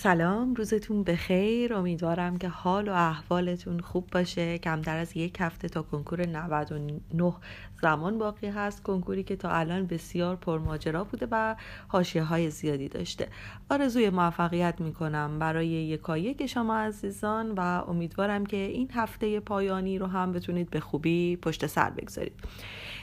سلام 0.00 0.54
روزتون 0.54 1.02
بخیر. 1.02 1.74
امیدوارم 1.74 2.36
که 2.36 2.48
حال 2.48 2.88
و 2.88 2.92
احوالتون 2.92 3.80
خوب 3.80 4.06
باشه. 4.12 4.58
کمتر 4.58 4.98
از 4.98 5.16
یک 5.16 5.36
هفته 5.40 5.68
تا 5.68 5.82
کنکور 5.82 6.26
99 6.26 7.34
زمان 7.82 8.18
باقی 8.18 8.46
هست. 8.46 8.82
کنکوری 8.82 9.22
که 9.22 9.36
تا 9.36 9.50
الان 9.50 9.86
بسیار 9.86 10.36
پرماجرا 10.36 11.04
بوده 11.04 11.28
و 11.30 11.56
حاشیه 11.88 12.22
های 12.22 12.50
زیادی 12.50 12.88
داشته. 12.88 13.28
آرزوی 13.70 14.10
موفقیت 14.10 14.80
می‌کنم 14.80 15.38
برای 15.38 15.68
یکایک 15.68 16.46
شما 16.46 16.78
عزیزان 16.78 17.52
و 17.52 17.60
امیدوارم 17.60 18.46
که 18.46 18.56
این 18.56 18.90
هفته 18.94 19.40
پایانی 19.40 19.98
رو 19.98 20.06
هم 20.06 20.32
بتونید 20.32 20.70
به 20.70 20.80
خوبی 20.80 21.36
پشت 21.36 21.66
سر 21.66 21.90
بگذارید. 21.90 22.40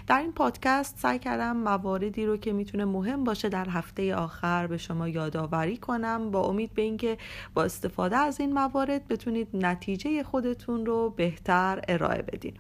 در 0.08 0.20
این 0.20 0.32
پادکست 0.32 1.00
سعی 1.00 1.20
کردم 1.20 1.58
مواردی 1.58 2.26
رو 2.26 2.38
که 2.38 2.54
می‌تونه 2.54 2.86
مهم 2.86 3.24
باشه 3.24 3.50
در 3.50 3.70
هفته 3.70 4.16
آخر 4.16 4.68
به 4.68 4.78
شما 4.78 5.08
یادآوری 5.08 5.78
کنم 5.78 6.32
با 6.32 6.44
امید 6.44 6.74
به 6.74 6.82
اینکه 6.82 7.18
با 7.54 7.64
استفاده 7.64 8.18
از 8.18 8.40
این 8.40 8.54
موارد 8.54 9.08
بتونید 9.08 9.48
نتیجه 9.54 10.24
خودتون 10.24 10.86
رو 10.86 11.10
بهتر 11.10 11.82
ارائه 11.88 12.22
بدین. 12.22 12.54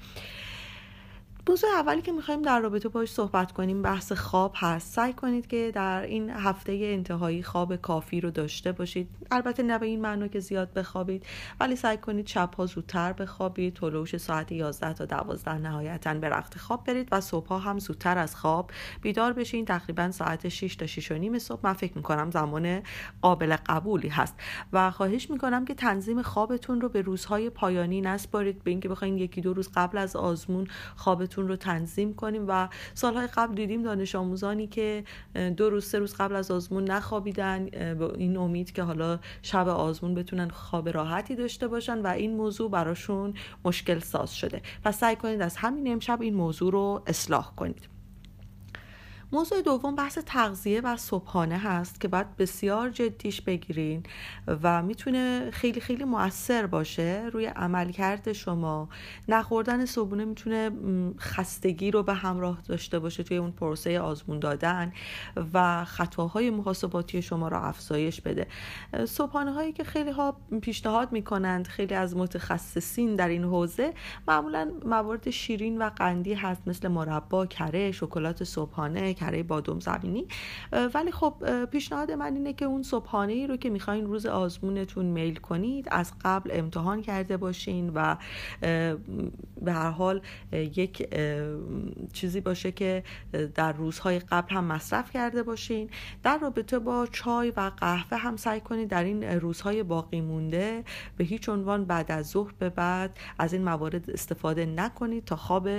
موضوع 1.49 1.69
اولی 1.69 2.01
که 2.01 2.11
می‌خوایم 2.11 2.41
در 2.41 2.59
رابطه 2.59 2.89
باش 2.89 3.11
صحبت 3.11 3.51
کنیم 3.51 3.81
بحث 3.81 4.11
خواب 4.11 4.53
هست. 4.55 4.93
سعی 4.93 5.13
کنید 5.13 5.47
که 5.47 5.71
در 5.75 6.01
این 6.01 6.29
هفته 6.29 6.71
انتهایی 6.71 7.43
خواب 7.43 7.75
کافی 7.75 8.21
رو 8.21 8.31
داشته 8.31 8.71
باشید. 8.71 9.09
البته 9.31 9.63
نه 9.63 9.77
به 9.77 9.85
این 9.85 10.01
معنا 10.01 10.27
که 10.27 10.39
زیاد 10.39 10.73
بخوابید 10.73 11.25
ولی 11.59 11.75
سعی 11.75 11.97
کنید 11.97 12.27
شبها 12.27 12.65
زودتر 12.65 13.13
بخوابید. 13.13 13.73
طلوعش 13.73 14.17
ساعت 14.17 14.51
11 14.51 14.93
تا 14.93 15.05
12 15.05 15.53
نهایتا 15.53 16.13
به 16.13 16.29
رخت 16.29 16.57
خواب 16.57 16.83
برید 16.83 17.07
و 17.11 17.21
صبحها 17.21 17.59
هم 17.59 17.79
زودتر 17.79 18.17
از 18.17 18.35
خواب 18.35 18.71
بیدار 19.01 19.33
بشین. 19.33 19.65
تقریبا 19.65 20.11
ساعت 20.11 20.49
6 20.49 20.75
تا 20.75 20.85
6 20.85 21.11
و 21.11 21.15
نیم 21.15 21.39
صبح. 21.39 21.59
من 21.63 21.73
فکر 21.73 21.93
می‌کنم 21.95 22.31
زمان 22.31 22.81
قابل 23.21 23.55
قبولی 23.55 24.09
هست. 24.09 24.35
و 24.73 24.91
خواهش 24.91 25.29
می‌کنم 25.29 25.65
که 25.65 25.73
تنظیم 25.73 26.21
خوابتون 26.21 26.81
رو 26.81 26.89
به 26.89 27.01
روزهای 27.01 27.49
پایانی 27.49 28.01
نسپارید. 28.01 28.63
به 28.63 28.71
اینکه 28.71 28.89
بخواید 28.89 29.17
یکی 29.17 29.41
دو 29.41 29.53
روز 29.53 29.69
قبل 29.75 29.97
از 29.97 30.15
آزمون 30.15 30.67
خوابتون 30.95 31.34
رو 31.43 31.55
تنظیم 31.55 32.13
کنیم 32.13 32.45
و 32.47 32.67
سالهای 32.93 33.27
قبل 33.27 33.55
دیدیم 33.55 33.83
دانش 33.83 34.15
آموزانی 34.15 34.67
که 34.67 35.03
دو 35.57 35.69
روز 35.69 35.85
سه 35.85 35.99
روز 35.99 36.15
قبل 36.15 36.35
از 36.35 36.51
آزمون 36.51 36.83
نخوابیدن 36.83 37.69
با 37.99 38.11
این 38.11 38.37
امید 38.37 38.71
که 38.71 38.83
حالا 38.83 39.19
شب 39.41 39.67
آزمون 39.67 40.15
بتونن 40.15 40.49
خواب 40.49 40.89
راحتی 40.89 41.35
داشته 41.35 41.67
باشن 41.67 41.99
و 42.01 42.07
این 42.07 42.37
موضوع 42.37 42.71
براشون 42.71 43.33
مشکل 43.65 43.99
ساز 43.99 44.35
شده. 44.35 44.61
پس 44.83 44.99
سعی 44.99 45.15
کنید 45.15 45.41
از 45.41 45.57
همین 45.57 45.91
امشب 45.91 46.21
این 46.21 46.33
موضوع 46.33 46.71
رو 46.71 47.03
اصلاح 47.07 47.55
کنید. 47.55 47.94
موضوع 49.35 49.61
دوم 49.61 49.95
بحث 49.95 50.17
تغذیه 50.25 50.81
و 50.81 50.97
صبحانه 50.97 51.57
هست 51.57 52.01
که 52.01 52.07
باید 52.07 52.37
بسیار 52.37 52.89
جدیش 52.89 53.41
بگیرین 53.41 54.03
و 54.47 54.83
می‌تونه 54.83 55.49
خیلی 55.51 55.81
خیلی 55.81 56.03
موثر 56.03 56.65
باشه 56.65 57.29
روی 57.33 57.45
عملکرد 57.45 58.33
شما. 58.33 58.89
نخوردن 59.27 59.85
صبحونه 59.85 60.25
می‌تونه 60.25 60.71
خستگی 61.19 61.91
رو 61.91 62.03
به 62.03 62.13
همراه 62.13 62.61
داشته 62.67 62.99
باشه 62.99 63.23
توی 63.23 63.37
اون 63.37 63.51
پروسه 63.51 63.99
آزمون 63.99 64.39
دادن 64.39 64.93
و 65.53 65.85
خطاهای 65.85 66.49
محاسباتی 66.49 67.21
شما 67.21 67.47
رو 67.47 67.63
افزایش 67.63 68.21
بده. 68.21 68.47
صبحانه 69.05 69.51
هایی 69.51 69.73
که 69.73 69.83
خیلی 69.83 70.11
ها 70.11 70.37
پیشنهاد 70.61 71.11
می‌کنند 71.11 71.67
خیلی 71.67 71.93
از 71.93 72.15
متخصصین 72.15 73.15
در 73.15 73.27
این 73.27 73.43
حوزه 73.43 73.93
معمولا 74.27 74.71
موارد 74.85 75.29
شیرین 75.29 75.81
و 75.81 75.89
قندی 75.89 76.33
هست 76.33 76.67
مثل 76.67 76.87
مربا 76.87 77.45
کره 77.45 77.91
شکلات 77.91 78.43
صبحانه 78.43 79.13
کره 79.25 79.43
بادوم 79.43 79.79
زمینی 79.79 80.27
ولی 80.93 81.11
خب 81.11 81.65
پیشنهاد 81.65 82.11
من 82.11 82.35
اینه 82.35 82.53
که 82.53 82.65
اون 82.65 82.83
صبحانه 82.83 83.33
ای 83.33 83.47
رو 83.47 83.57
که 83.57 83.69
می‌خواین 83.69 84.05
روز 84.05 84.25
آزمونتون 84.25 85.05
میل 85.05 85.35
کنید 85.35 85.87
از 85.91 86.11
قبل 86.23 86.49
امتحان 86.53 87.01
کرده 87.01 87.37
باشین 87.37 87.91
و 87.95 88.15
به 89.61 89.73
هر 89.73 89.89
حال 89.89 90.21
یک 90.51 91.09
چیزی 92.13 92.41
باشه 92.41 92.71
که 92.71 93.03
در 93.55 93.71
روزهای 93.71 94.19
قبل 94.19 94.55
هم 94.55 94.63
مصرف 94.63 95.11
کرده 95.11 95.43
باشین. 95.43 95.89
در 96.23 96.37
رابطه 96.37 96.79
با 96.79 97.07
چای 97.11 97.53
و 97.57 97.71
قهوه 97.77 98.17
هم 98.17 98.35
سعی 98.35 98.59
کنید 98.59 98.89
در 98.89 99.03
این 99.03 99.23
روزهای 99.23 99.83
باقی 99.83 100.21
مونده 100.21 100.83
به 101.17 101.23
هیچ 101.23 101.49
عنوان 101.49 101.85
بعد 101.85 102.11
از 102.11 102.27
ظهر 102.27 102.53
به 102.59 102.69
بعد 102.69 103.17
از 103.39 103.53
این 103.53 103.63
موارد 103.63 104.09
استفاده 104.09 104.65
نکنید 104.65 105.25
تا 105.25 105.35
خواب 105.35 105.69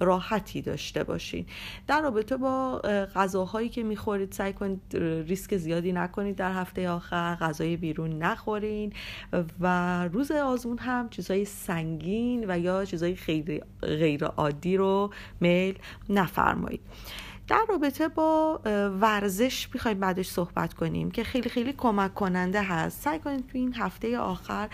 راحتی 0.00 0.62
داشته 0.62 1.04
باشین. 1.04 1.46
در 1.86 2.00
رابطه 2.00 2.36
با 2.36 2.81
غذاهایی 3.14 3.68
که 3.68 3.82
می‌خورید 3.82 4.32
سعی 4.32 4.52
کنید 4.52 4.80
ریسک 5.28 5.56
زیادی 5.56 5.92
نکنید 5.92 6.36
در 6.36 6.52
هفته 6.52 6.88
آخر 6.88 7.34
غذای 7.34 7.76
بیرون 7.76 8.18
نخورین. 8.18 8.92
و 9.60 10.08
روز 10.08 10.30
آزمون 10.30 10.78
هم 10.78 11.08
چیزهای 11.08 11.44
سنگین 11.44 12.44
و 12.48 12.58
یا 12.58 12.84
چیزهای 12.84 13.14
خیلی 13.14 13.60
غیر 13.82 14.24
عادی 14.24 14.76
رو 14.76 15.10
میل 15.40 15.78
نفرمایید. 16.08 16.80
در 17.52 17.64
رابطه 17.68 18.08
با 18.08 18.60
ورزش 19.00 19.68
می‌خوایم 19.74 20.00
بعدش 20.00 20.28
صحبت 20.28 20.74
کنیم 20.74 21.10
که 21.10 21.24
خیلی 21.24 21.48
خیلی 21.48 21.72
کمک 21.72 22.14
کننده 22.14 22.62
هست. 22.62 23.02
سعی 23.02 23.18
کنید 23.18 23.46
تو 23.46 23.58
این 23.58 23.74
هفته 23.74 24.18
آخر 24.18 24.68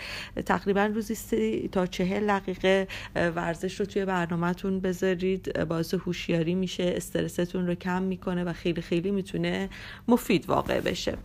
تقریبا 0.45 0.85
روزی 0.85 1.15
سی 1.15 1.69
تا 1.71 1.85
چهل 1.85 2.27
دقیقه 2.27 2.87
ورزش 3.15 3.79
رو 3.79 3.85
توی 3.85 4.05
برنامهتون 4.05 4.79
بذارید. 4.79 5.65
باعث 5.65 5.93
هوشیاری 5.93 6.55
میشه 6.55 6.93
استرستون 6.95 7.67
رو 7.67 7.75
کم 7.75 8.01
می‌کنه 8.01 8.43
و 8.43 8.53
خیلی 8.53 8.81
خیلی 8.81 9.11
می‌تونه 9.11 9.69
مفید 10.07 10.49
واقع 10.49 10.79
بشه. 10.79 11.17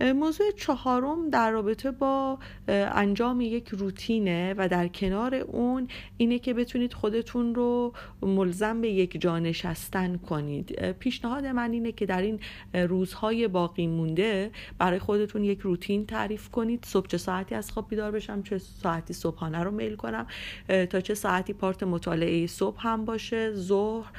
موضوع 0.00 0.50
چهارم 0.50 1.30
در 1.30 1.50
رابطه 1.50 1.90
با 1.90 2.38
انجام 2.68 3.40
یک 3.40 3.68
روتینه 3.68 4.54
و 4.58 4.68
در 4.68 4.88
کنار 4.88 5.34
اون 5.34 5.88
اینه 6.16 6.38
که 6.38 6.54
بتونید 6.54 6.92
خودتون 6.92 7.54
رو 7.54 7.92
ملزم 8.22 8.80
به 8.80 8.90
یک 8.90 9.20
جا 9.20 9.38
نشستن 9.38 10.16
کنید 10.16 10.89
پیشنهاد 10.92 11.46
من 11.46 11.72
اینه 11.72 11.92
که 11.92 12.06
در 12.06 12.22
این 12.22 12.40
روزهای 12.74 13.48
باقی 13.48 13.86
مونده 13.86 14.50
برای 14.78 14.98
خودتون 14.98 15.44
یک 15.44 15.60
روتین 15.60 16.06
تعریف 16.06 16.48
کنید. 16.48 16.84
صبح 16.84 17.06
چه 17.06 17.18
ساعتی 17.18 17.54
از 17.54 17.70
خواب 17.70 17.88
بیدار 17.88 18.10
بشم 18.10 18.42
چه 18.42 18.58
ساعتی 18.58 19.14
صبحانه 19.14 19.58
رو 19.58 19.70
میل 19.70 19.96
کنم 19.96 20.26
تا 20.68 21.00
چه 21.00 21.14
ساعتی 21.14 21.52
پارت 21.52 21.82
مطالعه 21.82 22.46
صبح 22.46 22.76
هم 22.78 23.04
باشه 23.04 23.52
ظهر 23.52 24.10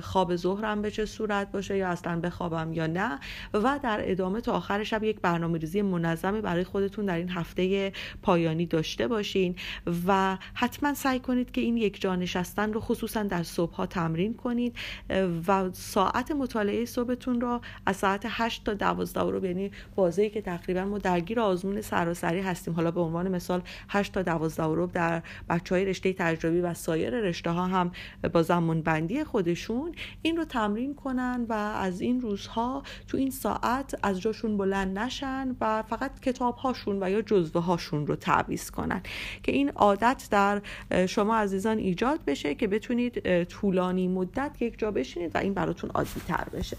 خواب 0.00 0.36
ظهرم 0.36 0.82
به 0.82 0.90
چه 0.90 1.06
صورت 1.06 1.52
باشه 1.52 1.76
یا 1.76 1.88
اصلا 1.88 2.20
بخوابم 2.20 2.72
یا 2.72 2.86
نه. 2.86 3.18
و 3.54 3.80
در 3.82 4.00
ادامه 4.04 4.40
تا 4.40 4.52
آخر 4.52 4.84
شب 4.84 5.04
یک 5.04 5.20
برنامه 5.20 5.58
ریزی 5.58 5.82
منظمی 5.82 6.40
برای 6.40 6.64
خودتون 6.64 7.04
در 7.04 7.16
این 7.16 7.28
هفته 7.28 7.92
پایانی 8.22 8.66
داشته 8.66 9.08
باشین 9.08 9.56
و 10.06 10.38
حتما 10.54 10.94
سعی 10.94 11.20
کنید 11.20 11.50
که 11.50 11.60
این 11.60 11.76
یک 11.76 12.00
جا 12.00 12.16
نشستن 12.16 12.72
رو 12.72 12.80
خصوصا 12.80 13.22
در 13.22 13.42
صبح 13.42 13.74
ها 13.74 13.86
تمرین 13.86 14.34
کنید 14.34 14.76
و 15.46 15.70
ساعت 15.72 16.09
مطالعه 16.32 16.84
صبحتون 16.84 17.40
رو 17.40 17.60
از 17.86 17.96
ساعت 17.96 18.22
8 18.28 18.64
تا 18.64 18.74
12 18.74 19.20
رو 19.20 19.44
یعنی 19.44 19.70
بازی 19.94 20.30
که 20.30 20.42
تقریبا 20.42 20.84
ما 20.84 20.98
درگیر 20.98 21.40
آزمون 21.40 21.80
سراسری 21.80 22.40
هستیم. 22.40 22.74
حالا 22.74 22.90
به 22.90 23.00
عنوان 23.00 23.28
مثال 23.28 23.62
8 23.88 24.12
تا 24.12 24.22
12 24.22 24.62
رو 24.62 24.86
در 24.86 25.22
بچه 25.48 25.74
های 25.74 25.84
رشته 25.84 26.12
تجربی 26.12 26.60
و 26.60 26.74
سایر 26.74 27.20
رشته 27.20 27.50
ها 27.50 27.66
هم 27.66 27.92
با 28.32 28.42
زمان 28.42 28.82
بندی 28.82 29.24
خودشون 29.24 29.92
این 30.22 30.36
رو 30.36 30.44
تمرین 30.44 30.94
کنن 30.94 31.46
و 31.48 31.52
از 31.52 32.00
این 32.00 32.20
روزها 32.20 32.82
تو 33.08 33.16
این 33.16 33.30
ساعت 33.30 33.94
از 34.02 34.20
جاشون 34.20 34.56
بلند 34.56 34.98
نشن 34.98 35.56
و 35.60 35.82
فقط 35.82 36.20
کتاب 36.20 36.56
هاشون 36.56 37.02
و 37.02 37.10
یا 37.10 37.22
جزوه 37.22 37.62
هاشون 37.62 38.06
رو 38.06 38.16
تعویض 38.16 38.70
کنن. 38.70 39.02
که 39.42 39.52
این 39.52 39.70
عادت 39.70 40.28
در 40.30 40.62
شما 41.06 41.36
عزیزان 41.36 41.78
ایجاد 41.78 42.20
بشه 42.26 42.54
که 42.54 42.66
بتونید 42.66 43.44
طولانی 43.44 44.08
مدت 44.08 44.62
یک 44.62 44.78
جا 44.78 44.90
بشینید 44.90 45.34
و 45.34 45.38
این 45.38 45.54
براتون 45.54 45.90
عادی 46.00 46.20
تر 46.28 46.44
بشه. 46.52 46.76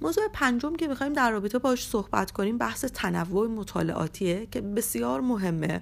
موضوع 0.00 0.24
پنجم 0.32 0.76
که 0.76 0.88
می‌خوایم 0.88 1.12
در 1.12 1.30
رابطه 1.30 1.58
باش 1.58 1.88
صحبت 1.88 2.30
کنیم 2.30 2.58
بحث 2.58 2.84
تنوع 2.84 3.48
مطالعاتیه 3.48 4.46
که 4.50 4.60
بسیار 4.60 5.20
مهمه. 5.20 5.80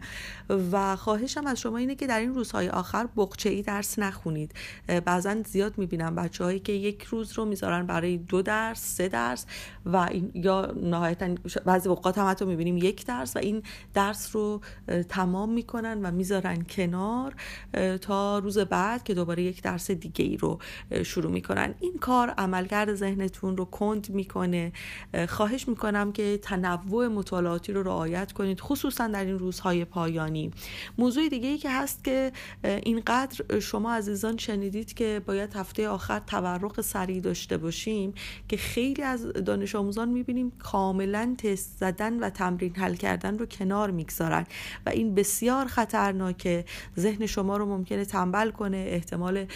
و 0.73 0.97
خواهشم 0.97 1.47
از 1.47 1.61
شما 1.61 1.79
اینه 1.79 1.95
که 1.95 2.07
در 2.07 2.21
این 2.21 2.35
روزهای 2.35 2.69
آخر 2.69 3.07
بقچه 3.17 3.51
ای 3.51 3.63
درس 3.63 3.99
نخونید. 3.99 4.55
بعضا 5.05 5.43
زیاد 5.43 5.79
می‌بینم 5.79 6.15
بچه 6.15 6.45
هایی 6.45 6.61
که 6.61 6.73
یک 6.73 7.03
روز 7.03 7.33
رو 7.33 7.45
می‌ذارن 7.45 7.87
برای 7.87 8.19
دو 8.19 8.43
درس 8.43 8.97
سه 8.97 9.09
درس 9.09 9.47
و 9.87 9.97
این 9.97 10.31
یا 10.35 10.75
نهایتا 10.83 11.35
بعضی 11.65 11.89
اوقات 11.89 12.19
هم 12.19 12.31
حتی 12.31 12.45
می‌بینیم 12.45 12.77
یک 12.77 13.07
درس 13.07 13.37
و 13.37 13.39
این 13.39 13.63
درس 13.95 14.37
رو 14.37 14.61
تمام 15.09 15.53
می‌کنن 15.53 16.07
و 16.07 16.11
می‌ذارن 16.11 16.63
کنار 16.63 17.35
تا 18.01 18.39
روز 18.39 18.59
بعد 18.59 19.03
که 19.03 19.15
دوباره 19.15 19.43
یک 19.43 19.63
درس 19.63 19.91
دیگه 19.91 20.25
ای 20.25 20.37
رو 20.37 20.59
شروع 21.05 21.33
می‌کنن. 21.33 21.75
این 21.81 21.99
کار 21.99 22.29
عملکرد 22.31 22.95
ذهنتون 22.95 23.57
رو 23.57 23.65
کند 23.65 24.06
می‌کنه. 24.11 24.73
خواهش 25.29 25.69
می‌کنم 25.69 26.13
که 26.13 26.39
تنوع 26.43 27.09
مطالعاتی 27.09 27.73
رو 27.73 27.83
رعایت 27.83 28.33
کنید 28.33 28.61
خصوصا 28.61 29.07
در 29.07 29.25
این 29.25 29.39
روزهای 29.39 29.85
پایانی. 29.85 30.51
موضوع 30.99 31.29
دیگه 31.29 31.49
ای 31.49 31.59
که 31.59 31.71
هست 31.71 32.05
که 32.05 32.33
اینقدر 32.65 33.59
شما 33.61 33.95
عزیزان 33.95 34.37
شنیدید 34.37 34.95
که 34.95 35.23
باید 35.27 35.55
هفته 35.55 35.89
آخر 35.89 36.19
تورق 36.27 36.81
سریع 36.81 37.21
داشته 37.21 37.57
باشیم 37.57 38.15
که 38.49 38.57
خیلی 38.57 39.03
از 39.03 39.27
دانش 39.33 39.75
آموزان 39.75 40.09
می‌بینیم 40.09 40.53
کاملا 40.59 41.35
تست 41.39 41.79
زدن 41.79 42.19
و 42.19 42.31
تمرین 42.31 42.77
حل 42.77 42.95
کردن 42.95 43.39
رو 43.39 43.47
کنار 43.47 43.91
می‌گذارن 43.91 44.47
و 44.87 44.91
این 44.91 45.15
بسیار 45.15 45.67
خطرناکه. 45.67 46.65
ذهن 46.99 47.27
شما 47.27 47.57
رو 47.57 47.67
ممکنه 47.67 48.05
تنبل 48.05 48.51
کنه 48.51 48.77
احتمال 48.89 49.47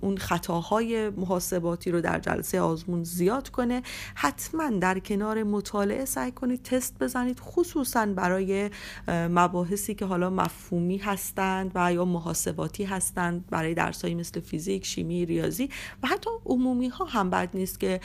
اون 0.00 0.16
خطاهای 0.16 1.10
محاسباتی 1.10 1.90
رو 1.90 2.00
در 2.00 2.18
جلسه 2.18 2.60
آزمون 2.60 3.04
زیاد 3.04 3.21
کنه. 3.30 3.82
حتما 4.14 4.70
در 4.70 4.98
کنار 4.98 5.42
مطالعه 5.42 6.04
سعی 6.04 6.32
کنید 6.32 6.62
تست 6.62 6.98
بزنید 7.00 7.40
خصوصا 7.40 8.06
برای 8.06 8.70
مباحثی 9.08 9.94
که 9.94 10.04
حالا 10.04 10.30
مفهومی 10.30 10.98
هستند 10.98 11.70
و 11.74 11.92
یا 11.92 12.04
محاسباتی 12.04 12.84
هستند 12.84 13.46
برای 13.50 13.74
درسایی 13.74 14.14
مثل 14.14 14.40
فیزیک، 14.40 14.86
شیمی، 14.86 15.26
ریاضی 15.26 15.68
و 16.02 16.06
حتی 16.06 16.30
عمومی 16.46 16.88
ها 16.88 17.04
هم 17.04 17.30
بد 17.30 17.48
نیست 17.54 17.80
که 17.80 18.00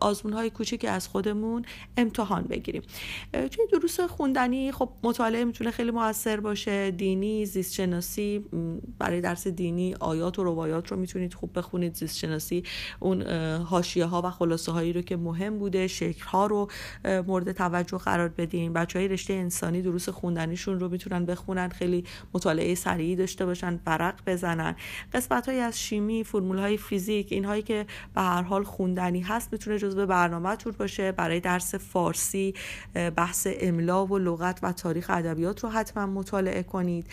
آزمون 0.00 0.32
های 0.34 0.50
کوچیکی 0.50 0.86
از 0.86 1.08
خودمون 1.08 1.64
امتحان 1.96 2.42
بگیریم. 2.42 2.82
توی 3.32 3.66
دروس 3.72 4.00
خوندنی 4.00 4.72
خب 4.72 4.88
مطالعه 5.02 5.44
می‌تونه 5.44 5.70
خیلی 5.70 5.90
موثر 5.90 6.40
باشه. 6.40 6.90
دینی 6.90 7.46
زیست 7.46 7.74
شناسی 7.74 8.44
برای 8.98 9.20
درس 9.20 9.46
دینی 9.46 9.94
آیات 10.00 10.38
و 10.38 10.44
روایات 10.44 10.88
رو 10.88 10.96
می‌تونید 10.96 11.34
خوب 11.34 11.58
بخونید. 11.58 11.94
زیست 11.94 12.18
شناسی 12.18 12.62
اون 13.00 13.22
حاشیه 13.56 14.04
ها 14.04 14.22
و 14.22 14.26
خلاصه 14.50 14.72
هایی 14.72 14.92
رو 14.92 15.02
که 15.02 15.16
مهم 15.16 15.58
بوده 15.58 15.86
شکل 15.86 16.24
ها 16.24 16.46
رو 16.46 16.68
مورد 17.04 17.52
توجه 17.52 17.98
قرار 17.98 18.28
بدیم 18.28 18.72
بچه 18.72 18.98
های 18.98 19.08
رشته 19.08 19.32
انسانی 19.32 19.82
دروس 19.82 20.08
خوندنیشون 20.08 20.80
رو 20.80 20.88
می‌تونن 20.88 21.24
بخونن 21.24 21.68
خیلی 21.68 22.04
مطالعه 22.34 22.74
سریعی 22.74 23.16
داشته 23.16 23.46
باشن 23.46 23.80
برق 23.84 24.14
بزنن. 24.26 24.76
قسمت 25.12 25.48
های 25.48 25.60
از 25.60 25.80
شیمی 25.80 26.24
فرمول 26.24 26.58
های 26.58 26.76
فیزیک 26.76 27.32
اینهایی 27.32 27.62
که 27.62 27.86
به 28.14 28.20
هر 28.20 28.42
حال 28.42 28.64
خوندنی 28.64 29.20
هست 29.20 29.52
می‌تونه 29.52 29.78
جزو 29.78 30.06
برنامه 30.06 30.56
تور 30.56 30.72
باشه. 30.72 31.12
برای 31.12 31.40
درس 31.40 31.74
فارسی 31.74 32.54
بحث 33.16 33.46
املا 33.60 34.06
و 34.06 34.18
لغت 34.18 34.58
و 34.62 34.72
تاریخ 34.72 35.10
ادبیات 35.10 35.64
رو 35.64 35.70
حتما 35.70 36.06
مطالعه 36.06 36.62
کنید 36.62 37.06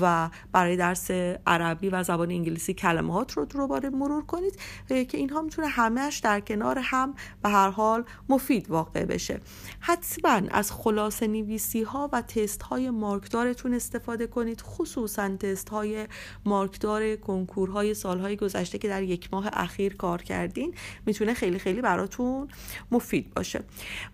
و 0.00 0.30
برای 0.52 0.76
درس 0.76 1.10
عربی 1.46 1.88
و 1.88 2.02
زبان 2.02 2.30
انگلیسی 2.30 2.74
کلمات 2.74 3.32
رو 3.32 3.44
دوباره 3.44 3.90
مرور 3.90 4.24
کنید 4.24 4.58
که 4.88 5.18
اینها 5.18 5.42
می‌تونه 5.42 5.68
همهش 5.68 6.18
در 6.18 6.40
کنار 6.40 6.77
هم 6.82 7.14
به 7.42 7.48
هر 7.48 7.70
حال 7.70 8.04
مفید 8.28 8.70
واقع 8.70 9.04
بشه. 9.04 9.40
حتما 9.80 10.40
از 10.50 10.72
خلاصه 10.72 11.26
نویسی 11.26 11.82
ها 11.82 12.10
و 12.12 12.22
تست 12.22 12.62
های 12.62 12.90
مارکدارتون 12.90 13.74
استفاده 13.74 14.26
کنید 14.26 14.60
خصوصا 14.60 15.36
تست 15.36 15.68
های 15.68 16.06
مارکدار 16.44 17.16
کنکورهای 17.16 17.94
سالهای 17.94 18.36
گذشته 18.36 18.78
که 18.78 18.88
در 18.88 19.02
یک 19.02 19.28
ماه 19.32 19.48
اخیر 19.52 19.96
کار 19.96 20.22
کردین. 20.22 20.74
می‌تونه 21.06 21.34
خیلی 21.34 21.58
خیلی 21.58 21.80
براتون 21.80 22.48
مفید 22.90 23.34
باشه. 23.34 23.64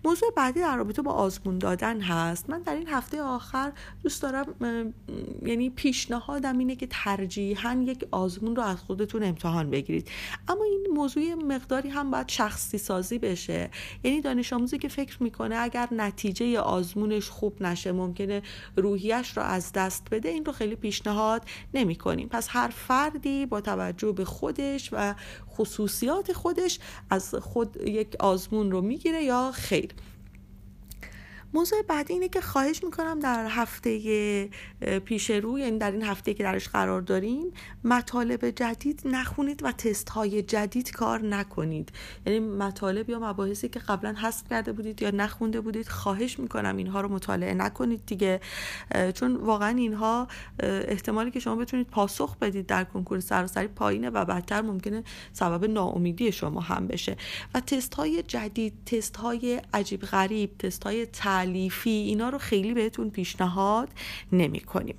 موضوع 0.05 0.29
بعدی 0.35 0.59
در 0.59 0.77
رابطه 0.77 1.01
با 1.01 1.11
آزمون 1.11 1.57
دادن 1.57 2.01
هست. 2.01 2.49
من 2.49 2.61
در 2.61 2.75
این 2.75 2.87
هفته 2.87 3.21
آخر 3.21 3.71
دوست 4.03 4.21
دارم 4.21 4.45
یعنی 5.45 5.69
پیشنهادم 5.69 6.57
اینه 6.57 6.75
که 6.75 6.87
ترجیحاً 6.89 7.73
یک 7.73 8.05
آزمون 8.11 8.55
رو 8.55 8.63
از 8.63 8.77
خودتون 8.77 9.23
امتحان 9.23 9.69
بگیرید. 9.69 10.09
اما 10.47 10.63
این 10.63 10.87
موضوع 10.93 11.33
مقداری 11.33 11.89
هم 11.89 12.11
باید 12.11 12.27
شخصی 12.45 12.77
سازی 12.77 13.19
بشه. 13.19 13.69
یعنی 14.03 14.21
دانش 14.21 14.53
آموزی 14.53 14.77
که 14.77 14.87
فکر 14.87 15.23
می‌کنه 15.23 15.55
اگر 15.55 15.87
نتیجه 15.91 16.59
آزمونش 16.59 17.29
خوب 17.29 17.61
نشه 17.61 17.91
ممکنه 17.91 18.41
روحیش 18.77 19.37
رو 19.37 19.43
از 19.43 19.71
دست 19.73 20.07
بده 20.11 20.29
این 20.29 20.45
رو 20.45 20.51
خیلی 20.51 20.75
پیشنهاد 20.75 21.41
نمی 21.73 21.95
کنیم 21.95 22.27
پس 22.27 22.47
هر 22.49 22.67
فردی 22.67 23.45
با 23.45 23.61
توجه 23.61 24.11
به 24.11 24.25
خودش 24.25 24.89
و 24.91 25.15
خصوصیات 25.49 26.33
خودش 26.33 26.79
از 27.09 27.35
خود 27.35 27.77
یک 27.87 28.15
آزمون 28.19 28.71
رو 28.71 28.81
می‌گیره 28.81 29.23
یا 29.23 29.51
خیر. 29.53 29.91
موضوع 31.53 31.81
بعدی 31.81 32.13
اینه 32.13 32.29
که 32.29 32.41
خواهش 32.41 32.83
می‌کنم 32.83 33.19
در 33.19 33.47
هفته 33.49 34.49
پیش 35.05 35.29
رو 35.29 35.59
یعنی 35.59 35.77
در 35.77 35.91
این 35.91 36.03
هفته 36.03 36.33
که 36.33 36.43
درش 36.43 36.67
قرار 36.67 37.01
داریم 37.01 37.53
مطالب 37.83 38.49
جدید 38.49 39.01
نخونید 39.05 39.63
و 39.63 39.71
تست 39.71 40.09
های 40.09 40.41
جدید 40.41 40.91
کار 40.91 41.25
نکنید. 41.25 41.91
یعنی 42.25 42.39
مطالب 42.39 43.09
یا 43.09 43.19
مباحثی 43.19 43.69
که 43.69 43.79
قبلا 43.79 44.13
حذف 44.13 44.49
کرده 44.49 44.71
بودید 44.71 45.01
یا 45.01 45.11
نخونده 45.11 45.61
بودید 45.61 45.87
خواهش 45.87 46.39
می‌کنم 46.39 46.77
اینها 46.77 47.01
رو 47.01 47.09
مطالعه 47.09 47.53
نکنید 47.53 48.01
دیگه. 48.05 48.41
چون 49.13 49.35
واقعا 49.35 49.69
اینها 49.69 50.27
احتمالی 50.59 51.31
که 51.31 51.39
شما 51.39 51.55
بتونید 51.55 51.87
پاسخ 51.87 52.37
بدید 52.37 52.65
در 52.65 52.83
کنکور 52.83 53.19
سراسری 53.19 53.67
پایینه 53.67 54.09
و 54.09 54.25
بدتر 54.25 54.61
ممکنه 54.61 55.03
سبب 55.33 55.65
ناامیدی 55.65 56.31
شما 56.31 56.59
هم 56.59 56.87
بشه. 56.87 57.17
و 57.53 57.59
تست 57.59 57.93
های 57.93 58.23
جدید 58.23 58.73
تست 58.85 59.17
های 59.17 59.61
عجیب 59.73 60.01
غریب 60.01 60.57
تست 60.57 60.83
های 60.83 61.05
تعلیفی 61.35 61.89
اینا 61.89 62.29
رو 62.29 62.37
خیلی 62.37 62.73
بهتون 62.73 63.09
پیشنهاد 63.09 63.89
نمی 64.31 64.59
کنیم 64.59 64.95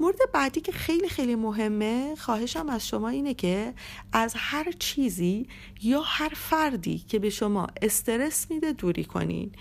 مورد 0.00 0.16
بعدی 0.32 0.60
که 0.60 0.72
خیلی 0.72 1.08
خیلی 1.08 1.34
مهمه 1.34 2.14
خواهشم 2.18 2.68
از 2.68 2.88
شما 2.88 3.08
اینه 3.08 3.34
که 3.34 3.74
از 4.12 4.34
هر 4.36 4.72
چیزی 4.78 5.48
یا 5.82 6.00
هر 6.00 6.32
فردی 6.34 6.98
که 6.98 7.18
به 7.18 7.30
شما 7.30 7.66
استرس 7.82 8.50
میده 8.50 8.72
دوری 8.72 9.04
کنین. 9.04 9.52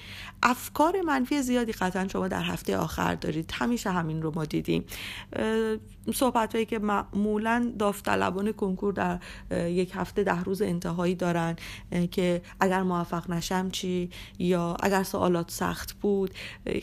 افکار 0.44 1.02
منفی 1.02 1.42
زیادی 1.42 1.72
قطعا 1.72 2.08
شما 2.08 2.28
در 2.28 2.44
هفته 2.44 2.78
آخر 2.78 3.16
دارید. 3.16 3.52
همیشه 3.54 3.90
همین 3.90 4.22
رو 4.22 4.32
ما 4.36 4.46
دیدیم. 4.46 4.86
صحبت 6.14 6.54
هایی 6.54 6.66
که 6.66 6.80
معمولا 6.80 7.74
داوطلبان 7.80 8.52
کنکور 8.52 8.94
در 8.94 9.20
یک 9.70 9.92
هفته 9.96 10.24
ده 10.24 10.44
روز 10.44 10.62
انتهایی 10.62 11.16
دارن 11.16 11.56
که 12.12 12.42
اگر 12.60 12.84
موفق 12.84 13.30
نشم 13.30 13.70
چی؟ 13.70 14.10
یا 14.40 14.78
اگر 14.80 15.04
سوالات 15.04 15.52
سخت 15.52 15.94
بود. 15.94 16.34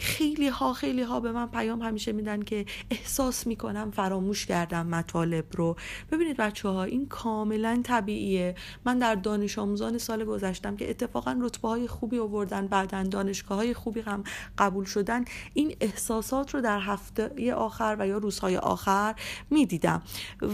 خیلی 0.01 0.49
ها 0.49 0.73
خیلی 0.73 1.03
ها 1.03 1.21
به 1.21 1.33
من 1.33 1.47
پیام 1.47 1.83
همیشه 1.83 2.13
میدن 2.13 2.43
که 2.43 2.67
احساس 2.91 3.42
می‌کنم 3.47 3.91
فراموش 3.91 4.47
کردم 4.47 4.87
مطالب 4.87 5.45
رو. 5.53 5.77
ببینید 6.13 6.37
بچه 6.37 6.69
ها 6.69 6.85
این 6.85 7.07
کاملا 7.07 7.81
طبیعیه. 7.85 8.55
من 8.85 8.99
در 8.99 9.15
دانش 9.15 9.59
آموزان 9.59 9.99
سال 9.99 10.25
گذشتم 10.25 10.77
که 10.77 10.91
اتفاقا 10.91 11.39
رتبه 11.41 11.69
های 11.69 11.89
خوبی 11.89 12.19
آوردن 12.19 12.67
بعدا 12.67 13.03
دانشگاه 13.03 13.59
های 13.59 13.75
خوبی 13.75 14.01
هم 14.01 14.25
قبول 14.59 14.85
شدن 14.85 15.25
این 15.55 15.77
احساسات 15.81 16.55
رو 16.55 16.61
در 16.61 16.81
هفته 16.81 17.55
آخر 17.55 17.97
و 17.99 18.07
یا 18.07 18.19
روزهای 18.19 18.57
آخر 18.57 19.15
می‌دیدم. 19.51 20.03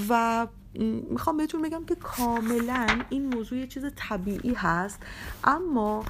و 0.09 0.47
می‌خوام 1.11 1.37
بهتون 1.37 1.63
بگم 1.63 1.85
که 1.85 1.95
کاملا 1.95 2.87
این 3.09 3.35
موضوع 3.35 3.59
یه 3.59 3.67
چیز 3.67 3.85
طبیعی 3.97 4.55
هست 4.55 5.01
اما 5.45 6.05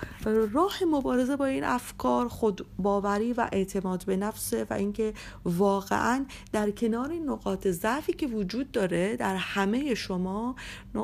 راه 0.52 0.84
مبارزه 0.90 1.36
با 1.36 1.44
این 1.44 1.64
افکار 1.64 2.28
خود 2.28 2.66
باوری 2.78 3.32
و 3.32 3.48
اعتماد 3.52 4.04
به 4.04 4.16
نفسه 4.16 4.66
و 4.70 4.74
اینکه 4.74 5.14
واقعا 5.44 6.24
در 6.52 6.70
کنار 6.70 7.12
نقاط 7.12 7.68
ضعفی 7.68 8.12
که 8.12 8.26
وجود 8.26 8.72
داره 8.72 9.16
در 9.16 9.36
همه 9.36 9.94
شما 9.94 10.56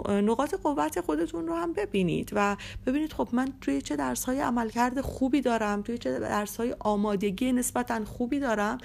نقاط 0.09 0.55
قوت 0.55 1.01
خودتون 1.01 1.47
رو 1.47 1.55
هم 1.55 1.73
ببینید 1.73 2.31
و 2.33 2.57
ببینید 2.87 3.13
خب 3.13 3.29
من 3.33 3.53
توی 3.61 3.83
چه 3.83 3.97
درس 3.97 4.25
های 4.25 4.41
عملکرد 4.41 5.01
خوبی 5.01 5.41
دارم 5.41 5.83
توی 5.83 5.99
چه 5.99 6.19
درس 6.19 6.57
های 6.57 6.77
آمادگی 6.81 7.53
نسبتا 7.53 8.05
خوبی 8.05 8.41
دارم 8.41 8.79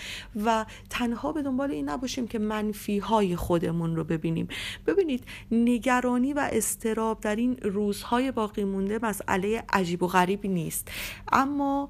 و 0.46 0.66
تنها 0.90 1.32
به 1.32 1.42
دنبال 1.42 1.72
این 1.72 1.90
نباشیم 1.90 2.28
که 2.28 2.40
منفی 2.40 3.00
های 3.00 3.36
خودمون 3.36 3.96
رو 3.96 4.04
ببینیم. 4.04 4.48
ببینید 4.88 5.24
نگرانی 5.52 6.34
و 6.34 6.50
استراب 6.52 7.20
در 7.20 7.36
این 7.36 7.58
روزهای 7.58 8.32
باقی 8.32 8.64
مونده 8.64 9.00
مسئله 9.04 9.64
عجیب 9.74 10.04
و 10.04 10.08
غریبی 10.08 10.48
نیست. 10.48 10.92
اما 11.32 11.90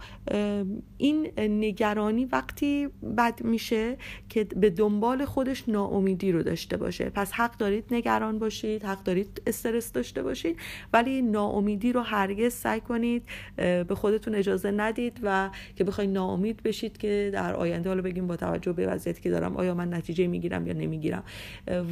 این 0.97 1.31
نگرانی 1.37 2.25
وقتی 2.25 2.87
بد 3.17 3.43
میشه 3.43 3.97
که 4.29 4.43
به 4.43 4.69
دنبال 4.69 5.25
خودش 5.25 5.69
ناامیدی 5.69 6.31
رو 6.31 6.43
داشته 6.43 6.77
باشه. 6.77 7.09
پس 7.09 7.31
حق 7.31 7.57
دارید 7.57 7.85
نگران 7.91 8.39
باشید 8.39 8.83
حق 8.83 9.03
دارید 9.03 9.41
استرس 9.47 9.91
داشته 9.91 10.23
باشید 10.23 10.57
ولی 10.93 11.21
ناامیدی 11.21 11.93
رو 11.93 12.01
هرگز 12.01 12.53
سعی 12.53 12.81
کنید 12.81 13.23
به 13.55 13.95
خودتون 13.95 14.35
اجازه 14.35 14.71
ندید 14.71 15.19
و 15.23 15.49
که 15.75 15.83
بخواید 15.83 16.09
ناامید 16.09 16.63
بشید 16.63 16.97
که 16.97 17.29
در 17.33 17.53
آینده 17.53 17.89
حالا 17.89 18.01
بگیم 18.01 18.27
با 18.27 18.35
توجه 18.35 18.73
به 18.73 18.87
وضعیتی 18.87 19.21
که 19.21 19.29
دارم 19.29 19.57
آیا 19.57 19.73
من 19.73 19.93
نتیجه 19.93 20.27
می‌گیرم 20.27 20.67
یا 20.67 20.73
نمی‌گیرم. 20.73 21.23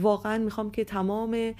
واقعا 0.01 0.37
می‌خوام 0.37 0.66
می‌خوام 0.67 0.71
که 0.71 0.83
تمام 0.83 1.53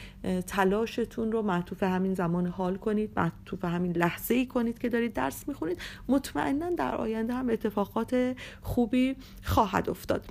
تلاشتون 0.48 1.32
رو 1.32 1.42
معطوف 1.42 1.84
همین 1.84 2.14
زمان 2.14 2.48
حال 2.48 2.76
کنید 2.76 3.12
معطوف 3.18 3.66
همین 3.66 3.92
لحظه 3.92 4.34
ای 4.34 4.46
کنید 4.46 4.80
که 4.80 4.90
دارید 4.90 5.14
درس 5.14 5.48
می‌خونید. 5.48 5.78
مطمئنا 6.08 6.70
در 6.70 6.96
آینده 6.96 7.34
هم 7.34 7.50
اتفاقات 7.50 8.36
خوبی 8.62 9.16
خواهد 9.44 9.90
افتاد. 9.90 10.26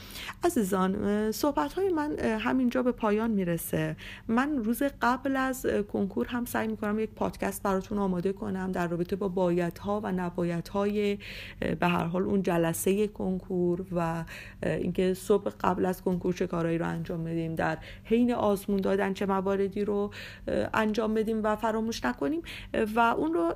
عزیزان 0.45 1.33
صحبت 1.33 1.73
های 1.73 1.89
من 1.89 2.19
همینجا 2.19 2.83
به 2.83 2.93
پایان 2.93 3.31
می‌رسه. 3.31 3.97
من 4.29 4.57
روز 4.57 4.83
قبل 5.03 5.37
از 5.37 5.67
کنکور 5.93 6.27
هم 6.27 6.45
سعی 6.45 6.69
می‌کنم 6.69 6.99
یک 6.99 7.11
پادکست 7.11 7.63
براتون 7.63 7.99
آماده 7.99 8.33
کنم 8.33 8.73
در 8.73 8.89
رابطه 8.89 9.17
با 9.17 9.29
بایدها 9.29 10.01
و 10.01 10.13
نبایدهای 10.13 11.19
به 11.81 11.87
هر 11.87 12.05
حال 12.05 12.23
اون 12.23 12.43
جلسه 12.43 13.09
کنکور 13.09 13.87
و 13.93 14.25
اینکه 14.63 15.15
صبح 15.15 15.51
قبل 15.61 15.87
از 15.87 16.03
کنکور 16.03 16.35
چه 16.35 16.47
کارهایی 16.47 16.79
رو 16.79 16.87
انجام 16.87 17.25
بدیم. 17.25 17.55
در 17.55 17.79
حین 18.05 18.35
آزمون 18.67 18.81
دادن 18.81 19.13
چه 19.13 19.27
مواردی 19.27 19.85
رو 19.85 20.11
انجام 20.75 21.15
بدیم 21.15 21.41
و 21.45 21.57
فراموش 21.57 22.05
نکنیم. 22.05 22.43
و 22.95 23.01
اون 23.01 23.35
رو 23.35 23.55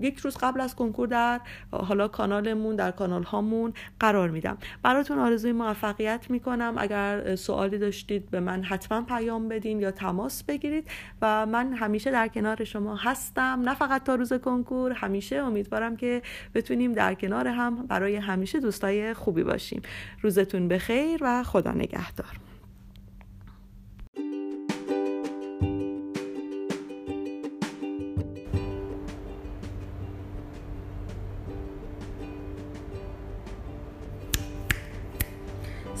یک 0.00 0.18
روز 0.18 0.36
قبل 0.36 0.60
از 0.60 0.74
کنکور 0.74 1.08
در 1.08 1.40
حالا 1.70 2.08
کانالمون 2.08 2.76
در 2.76 2.90
کانال 2.90 3.22
هامون 3.22 3.72
قرار 4.00 4.30
میدم. 4.30 4.58
براتون 4.82 5.18
آرزوی 5.18 5.52
موفقیت 5.52 6.26
می‌کنم. 6.30 6.74
اگر 6.78 7.36
سوالی 7.36 7.78
داشتید 7.78 8.30
به 8.30 8.40
من 8.40 8.62
حتما 8.62 9.02
پیام 9.02 9.48
بدین 9.48 9.80
یا 9.80 9.90
تماس 9.90 10.44
بگیرید. 10.44 10.88
و 11.22 11.46
من 11.46 11.72
همیشه 11.72 12.10
در 12.10 12.28
کنار 12.28 12.64
شما 12.64 12.96
هستم. 12.96 13.62
نه 13.64 13.74
فقط 13.74 14.04
تا 14.04 14.14
روز 14.14 14.32
کنکور 14.32 14.92
همیشه 14.92 15.36
امیدوارم 15.36 15.96
که 15.96 16.22
بتونیم 16.54 16.92
در 16.92 17.14
کنار 17.14 17.48
هم 17.48 17.86
برای 17.86 18.16
همیشه 18.16 18.60
دوستای 18.60 19.14
خوبی 19.14 19.42
باشیم. 19.42 19.82
روزتون 20.22 20.68
بخیر 20.68 21.18
و 21.22 21.42
خدا 21.42 21.72
نگهدار. 21.72 22.45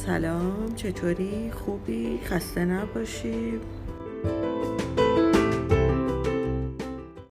سلام 0.06 0.74
چطوری؟ 0.76 1.50
خوبی؟ 1.50 2.20
خسته 2.24 2.64
نباشی؟ 2.64 3.60